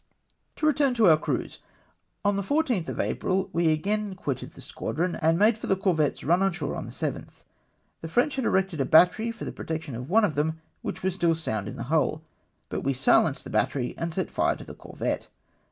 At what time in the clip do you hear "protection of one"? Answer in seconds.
9.51-10.25